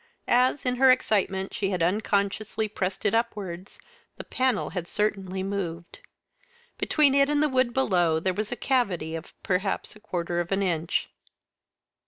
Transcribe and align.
As, 0.27 0.65
in 0.65 0.77
her 0.77 0.89
excitement, 0.89 1.53
she 1.53 1.69
had 1.69 1.83
unconsciously 1.83 2.67
pressed 2.67 3.05
it 3.05 3.13
upwards, 3.13 3.77
the 4.17 4.23
panel 4.23 4.71
had 4.71 4.87
certainly 4.87 5.43
moved. 5.43 5.99
Between 6.79 7.13
it 7.13 7.29
and 7.29 7.43
the 7.43 7.47
wood 7.47 7.71
below 7.71 8.19
there 8.19 8.33
was 8.33 8.51
a 8.51 8.55
cavity 8.55 9.13
of 9.13 9.35
perhaps 9.43 9.95
a 9.95 9.99
quarter 9.99 10.39
of 10.39 10.51
an 10.51 10.63
inch. 10.63 11.07